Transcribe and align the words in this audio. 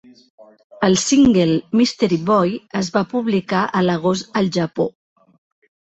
El 0.87 0.97
single 1.01 1.57
"Mystery 1.81 2.19
Boy" 2.31 2.55
es 2.81 2.89
va 2.97 3.05
publicar 3.13 3.61
a 3.81 3.85
l'agost 3.89 4.43
al 4.43 4.51
Japó.. 4.57 4.93